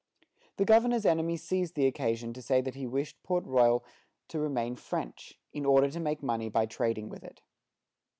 [0.57, 3.85] The governor's enemies seized the occasion to say that he wished Port Royal
[4.29, 7.43] to remain French, in order to make money by trading with it.